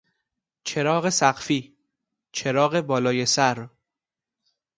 چراغ 0.63 1.09
سقفی، 1.09 1.77
چراغ 2.31 2.79
بالای 2.81 3.25
سر 3.25 3.69